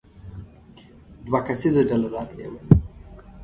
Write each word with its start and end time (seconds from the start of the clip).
دوه 1.25 1.39
کسیزه 1.47 1.81
ډله 1.89 2.07
راغلې 2.15 2.47
وه. 2.51 2.59